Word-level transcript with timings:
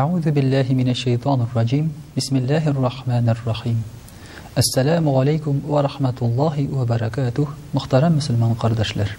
Ağzı 0.00 0.36
belli 0.36 0.74
min 0.74 0.92
Şeytan 0.92 1.48
Rjim. 1.56 1.92
Bismillahi 2.16 2.66
r-Rahman 2.74 3.26
r-Rahim. 3.26 3.78
Assalamu 4.56 5.10
ва 5.14 5.24
ve 5.26 5.40
rahmetullahi 5.82 6.80
ve 6.80 6.88
barakatuh. 6.88 7.46
Muhterem 7.72 8.14
Müslüman 8.14 8.54
kardeşler. 8.54 9.16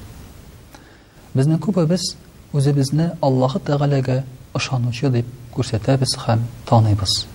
Biz 1.36 1.48
ne 1.48 1.60
kuba 1.60 1.90
biz, 1.90 2.16
uze 2.54 2.76
biz 2.78 2.94
ne 2.94 3.12
Allah 3.22 3.52
teğlaga 3.66 4.24
Алла 4.54 4.90
uşadıp 4.90 5.26
kurseta 5.52 5.94
тапшырдым 5.96 6.18
ham 6.26 6.40
tanıbız. 6.66 7.26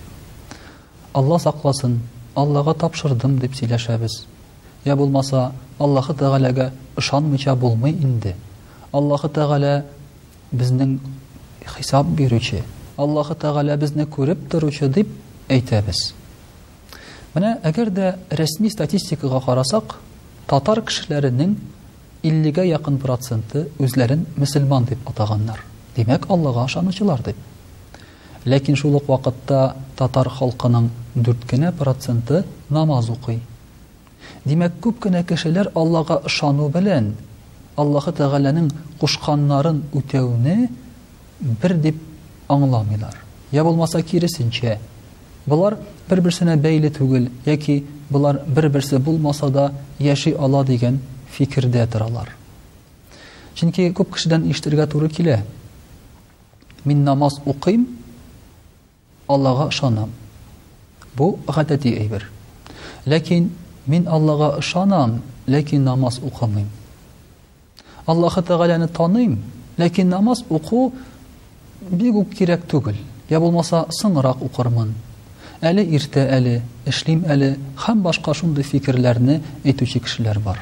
Allah 1.14 1.38
saklasın, 1.38 2.00
Allah'a 2.36 2.74
tapşırdım 2.74 3.40
dip 3.40 3.56
silşebiz. 3.56 4.22
Ya 4.84 4.98
bulmasa 4.98 5.52
Allah 5.80 6.04
teğlaga 6.18 6.72
aşan 6.96 7.22
mı 7.22 7.36
Аллаһы 13.02 13.34
Тәгалә 13.38 13.76
безне 13.78 14.04
күреп 14.10 14.40
торучы 14.50 14.88
дип 14.90 15.08
әйтәбез. 15.54 16.00
Менә 17.34 17.52
әгәр 17.70 17.90
дә 17.94 18.06
рәсми 18.40 18.72
статистикага 18.74 19.38
карасак, 19.44 19.94
татар 20.50 20.80
кешеләренең 20.88 21.52
50-гә 22.26 22.64
якын 22.66 22.96
проценты 22.98 23.62
үзләрен 23.86 24.24
мөселман 24.36 24.88
дип 24.90 25.06
атаганнар. 25.10 25.62
Димәк, 25.94 26.26
Аллаһка 26.28 26.64
ышанучылар 26.66 27.22
дип. 27.22 27.36
Ләкин 28.44 28.74
шул 28.76 28.96
ук 28.98 29.06
вакытта 29.08 29.76
татар 29.94 30.26
халкының 30.28 30.90
4 31.14 31.46
кенә 31.52 31.70
проценты 31.70 32.42
намаз 32.68 33.08
укый. 33.14 33.38
Димәк, 34.44 34.74
күп 34.82 34.98
кенә 35.06 35.22
кешеләр 35.22 35.70
Аллаһка 35.74 36.18
ышану 36.26 36.66
белән 36.68 37.12
Аллаһы 37.76 38.10
Тәгаләнең 38.12 38.72
кушканнарын 38.98 39.84
үтәүне 39.94 40.70
бер 41.62 41.78
дип 41.78 42.02
аңламыйлар. 42.48 43.14
Я 43.52 43.64
булмаса 43.64 44.02
киресенчә, 44.02 44.78
булар 45.46 45.78
бер-берсенә 46.08 46.56
бәйле 46.60 46.90
түгел, 46.94 47.28
яки 47.46 47.84
булар 48.10 48.42
бер-берсе 48.46 48.98
булмаса 48.98 49.48
да 49.50 49.70
яши 49.98 50.32
ала 50.34 50.64
дигән 50.64 50.98
фикердә 51.30 51.86
торалар. 51.88 52.30
Чөнки 53.54 53.90
күп 53.94 54.14
кешедән 54.16 54.48
иштергә 54.50 54.86
туры 54.88 55.08
килә. 55.08 55.42
Мин 56.84 57.04
намаз 57.04 57.40
укыйм, 57.46 57.86
Аллага 59.28 59.68
ышанам. 59.68 60.08
Бу 61.14 61.38
гадәти 61.46 61.90
әйбер. 61.92 62.22
Ләкин 63.04 63.50
мин 63.86 64.06
Аллага 64.08 64.56
ышанам, 64.58 65.20
ләкин 65.46 65.82
намаз 65.84 66.18
укымыйм. 66.22 66.70
Аллаһа 68.06 68.40
тәгаләне 68.40 68.86
таныйм, 68.88 69.36
ләкин 69.76 70.08
намаз 70.08 70.44
уку 70.48 70.94
бик 71.80 72.14
үк 72.16 72.32
кирәк 72.34 72.64
түгел 72.66 72.96
йә 73.28 73.38
булмаса 73.40 73.84
соңрак 73.94 74.40
укырмын 74.42 74.94
әле 75.62 75.84
иртә 75.84 76.24
әле 76.34 76.60
эшлим 76.88 77.22
әле 77.30 77.54
һәм 77.84 78.02
башка 78.02 78.34
шундый 78.34 78.64
фикерләрне 78.66 79.40
әйтүче 79.64 80.00
кешеләр 80.02 80.38
бар 80.42 80.58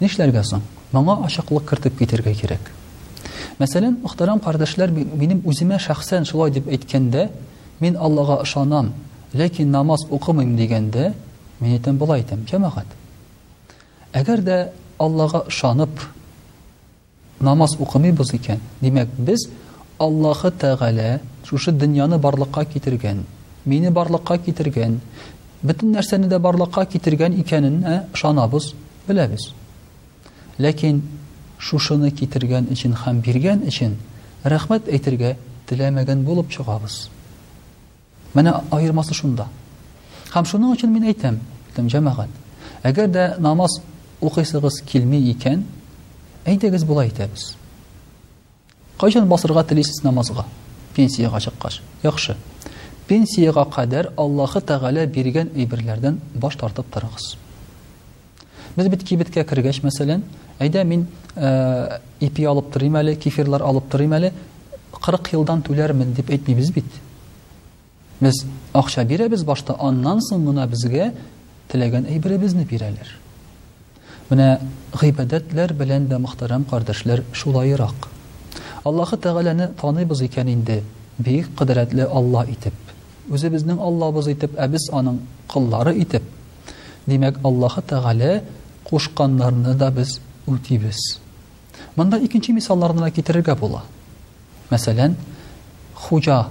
нишләргә 0.00 0.42
соң 0.48 0.62
моңа 0.92 1.20
ачыклык 1.28 1.68
кертеп 1.70 1.98
китергә 2.00 2.32
кирәк 2.34 2.70
мәсәлән 3.60 4.00
мөхтәрәм 4.02 4.42
кардәшләр 4.42 4.90
минем 4.90 5.40
үземә 5.46 5.78
шәхсән 5.82 6.26
шулай 6.26 6.50
дип 6.56 6.66
әйткәндә 6.68 7.28
мин 7.80 7.96
аллаға 7.96 8.40
ышанам 8.42 8.90
ләкин 9.34 9.70
намаз 9.70 10.02
укымыйм 10.10 10.56
дигәндә 10.58 11.12
мин 11.60 11.76
әйтәм 11.76 11.96
былай 12.00 12.24
әйтәм 12.24 12.42
жәмәгат 12.50 12.96
әгәр 14.20 14.42
дә 14.44 14.58
аллаға 14.98 15.44
ышанып 15.46 16.02
намаз 17.40 17.74
укымыйбыз 17.78 18.32
икән 18.38 18.60
без, 19.18 19.48
Аллаһы 19.98 20.50
Тәгалә 20.60 21.20
шушы 21.48 21.72
дөньяны 21.72 22.18
барлыкка 22.18 22.64
китергән, 22.66 23.22
мине 23.64 23.90
барлыкка 23.90 24.36
китергән, 24.38 24.98
бөтен 25.62 25.94
нәрсәне 25.96 26.28
дә 26.28 26.38
барлыкка 26.38 26.84
китергән 26.84 27.32
икәнен 27.40 27.78
ышанабыз, 28.12 28.74
беләбез. 29.08 29.54
Ләкин 30.58 31.00
шушыны 31.58 32.10
китергән 32.10 32.68
өчен 32.74 32.92
һәм 33.06 33.22
биргән 33.24 33.64
өчен 33.70 33.96
рәхмәт 34.44 34.90
әйтергә 34.92 35.34
теләмәгән 35.70 36.24
булып 36.28 36.50
чыгабыз. 36.52 37.08
Менә 38.34 38.52
айырмасы 38.70 39.14
шунда. 39.16 39.46
Һәм 40.34 40.44
шуның 40.44 40.76
өчен 40.76 40.92
мин 40.92 41.04
әйтәм, 41.08 41.38
дим 41.76 41.88
җәмәгат. 41.88 42.28
Әгәр 42.82 43.08
дә 43.08 43.30
намаз 43.38 43.80
укысыгыз 44.20 44.82
килми 44.84 45.22
икән, 45.32 45.64
әйтегез 46.44 46.84
булай 46.84 47.08
басырға 48.98 49.26
басыргатылис 49.28 50.02
намазга, 50.02 50.44
пенсияга 50.96 51.38
чакырды. 51.40 51.80
Яхшы. 52.02 52.34
Пенсияга 53.08 53.62
қадәр 53.66 54.10
Аллаһ 54.16 54.56
тағала 54.64 55.06
берген 55.06 55.48
ибрләрдән 55.54 56.16
баш 56.34 56.56
тартып 56.56 56.86
торыгыз. 56.90 57.36
Без 58.76 58.88
бит 58.88 59.04
кибеткә 59.04 59.44
киргәнчә, 59.44 59.82
мәсәлән, 59.84 60.24
әйдә 60.58 60.82
мин 60.84 61.06
э, 61.36 62.00
ипи 62.20 62.44
алып 62.44 62.72
торым 62.72 62.96
әле, 62.96 63.16
алып 63.62 63.88
торым 63.90 64.12
әле, 64.12 64.32
40 65.00 65.32
елдан 65.34 65.60
түләр 65.62 65.92
мин 65.92 66.12
дип 66.14 66.30
әйтмибез 66.30 66.72
бит. 66.72 66.84
Без 68.20 68.44
акча 68.72 69.04
бирәбез, 69.04 69.44
башта 69.44 69.76
аннан 69.78 70.18
соң 70.20 70.40
моны 70.42 70.66
безгә 70.66 71.12
тилегән 71.68 72.06
ибребезне 72.16 72.64
биралар. 72.64 73.06
Буны 74.28 74.58
гыйбадатлар 75.00 75.72
белән 75.74 76.08
дә 76.08 76.18
мәхтерәм 76.18 76.64
кардаршылар 76.68 77.22
шулай 77.32 77.72
Аллаһы 78.86 79.16
Тәгаләне 79.18 79.64
таныйбыз 79.80 80.20
икән 80.28 80.50
инде, 80.52 80.76
бик 81.18 81.48
кыдыратлы 81.58 82.04
Алла 82.06 82.44
итеп. 82.46 82.74
Үзе 83.34 83.48
безнең 83.50 83.80
Аллабыз 83.82 84.28
итеп, 84.30 84.52
ә 84.62 84.68
без 84.70 84.84
аның 84.94 85.16
кыллары 85.50 85.92
итеп. 86.04 86.22
Димәк, 87.10 87.40
Аллаһы 87.42 87.82
Тәгалә 87.90 88.44
кушканнарны 88.86 89.74
да 89.74 89.90
без 89.90 90.20
үтибез. 90.46 91.00
Монда 91.96 92.18
икенче 92.22 92.52
мисалларны 92.52 93.02
да 93.02 93.10
китерергә 93.10 93.56
була. 93.58 93.82
Мәсәлән, 94.70 95.16
хуҗа, 95.94 96.46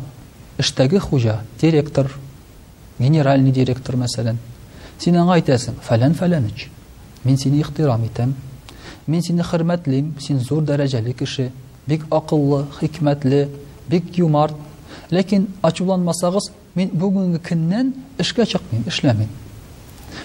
эштәге 0.57 0.99
хуҗа, 0.99 1.39
директор, 1.61 2.11
генеральный 2.99 3.51
директор, 3.55 3.95
мәсәлән. 3.95 4.35
Син 4.99 5.15
аңа 5.23 5.39
әйтәсең, 5.39 5.79
фәлән 5.87 6.13
фәләнич. 6.19 6.67
Мин 7.23 7.37
сине 7.37 7.59
ихтирам 7.63 8.03
итәм. 8.09 8.33
Мин 9.07 9.21
сине 9.23 9.41
хөрмәтлим, 9.43 10.17
син 10.19 10.39
зур 10.39 10.63
дәрәҗәле 10.63 11.13
кеше 11.13 11.51
бик 11.87 12.05
акыллы, 12.09 12.65
хикмәтле, 12.79 13.49
бик 13.87 14.17
юмарт. 14.17 14.55
Ләкин 15.11 15.47
ачуланмасагыз, 15.61 16.49
мин 16.73 16.89
бүгенге 16.91 17.39
көннән 17.45 17.91
эшкә 18.17 18.45
чыкмыйм, 18.49 18.85
эшләмим. 18.89 19.29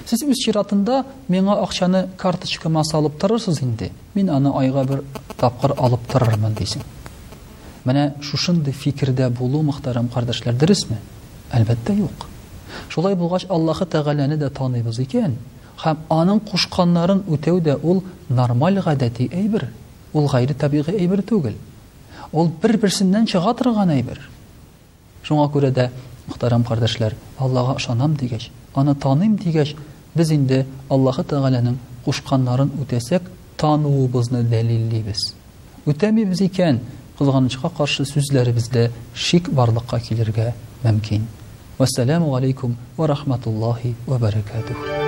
Сез 0.06 0.22
үз 0.22 0.38
чиратында 0.40 1.04
миңа 1.28 1.58
акчаны 1.62 2.06
карточкама 2.16 2.82
алып 2.94 3.18
торырсыз 3.20 3.62
инде. 3.62 3.90
Мин 4.14 4.30
аны 4.30 4.52
айга 4.56 4.84
бер 4.84 5.02
тапкыр 5.36 5.74
алып 5.78 6.06
торырмын 6.08 6.54
дисең. 6.54 6.82
Менә 7.84 8.14
шушындый 8.22 8.72
фикердә 8.72 9.28
булу 9.30 9.62
мөхтәрәм 9.62 10.08
кардәшләр 10.14 10.54
дөресме? 10.54 10.96
Әлбәттә 11.52 11.96
юк. 11.98 12.26
Шулай 12.88 13.16
булгач 13.16 13.46
Аллаһы 13.48 13.84
Тәгаләне 13.86 14.36
дә 14.38 14.48
таныйбыз 14.54 15.00
икән, 15.02 15.34
һәм 15.82 15.98
аның 16.08 16.40
кушканнарын 16.46 17.24
үтәү 17.28 17.60
дә 17.60 17.76
ул 17.82 18.02
нормаль 18.28 18.80
гадәти 18.80 19.28
әйбер 19.32 19.68
ул 20.12 20.26
гайри 20.28 20.54
табигый 20.54 20.96
әйбер 20.98 21.20
түгел 21.22 21.56
ул 22.32 22.48
бер 22.62 22.76
берсеннән 22.82 23.26
чыга 23.30 23.54
торган 23.58 23.90
әйбер 23.94 24.20
шуңа 25.26 25.46
күрә 25.54 25.70
дә 25.76 25.88
мөхтәрәм 26.28 26.64
кардәшләр 26.66 27.14
аллага 27.38 27.76
ышанам 27.78 28.16
дигәч 28.18 28.48
аны 28.74 28.94
таныйм 28.94 29.36
дигәч 29.40 29.74
без 30.16 30.30
инде 30.34 30.64
аллаһы 30.90 31.22
тәгаләнең 31.32 31.78
кушканнарын 32.04 32.72
үтәсәк 32.82 33.28
тануыбызны 33.62 34.42
дәлиллибез 34.50 35.30
үтәмибез 35.86 36.42
икән 36.48 36.80
кызганычка 37.18 37.70
каршы 37.76 38.06
сүзләребездә 38.08 38.88
шик 39.14 39.48
барлыкка 39.54 40.00
килергә 40.00 40.52
мөмкин 40.82 41.26
вассаламу 41.78 42.34
алейкум 42.36 42.76
ва 42.96 43.06
рахматуллаһи 43.14 43.94
ва 44.06 44.18
баракатуһ. 44.18 44.99